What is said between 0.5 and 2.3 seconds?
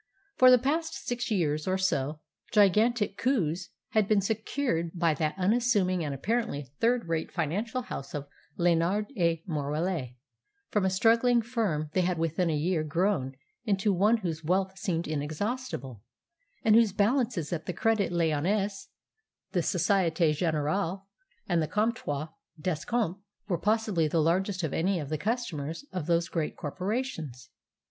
past six years or so